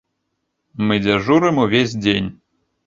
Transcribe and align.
Мы 0.87 0.97
дзяжурым 1.05 1.63
увесь 1.67 1.97
дзень. 2.03 2.29